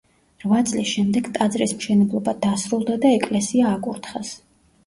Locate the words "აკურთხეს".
3.77-4.35